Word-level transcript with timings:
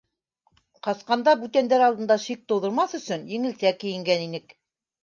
—Ҡасҡанда, 0.87 1.35
бүтәндәр 1.43 1.85
алдында 1.89 2.19
шик 2.27 2.43
тыуҙырмаҫ 2.53 2.99
өсөн 3.03 3.31
еңелсә 3.37 3.79
кейенгән 3.87 4.27
инек. 4.31 4.61